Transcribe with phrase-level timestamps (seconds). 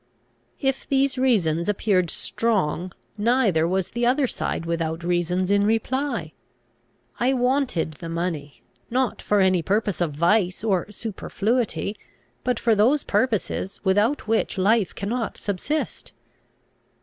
[0.59, 6.31] If these reasons appeared strong, neither was the other side without reasons in reply.
[7.19, 11.95] I wanted the money: not for any purpose of vice or superfluity,
[12.43, 16.13] but for those purposes without which life cannot subsist.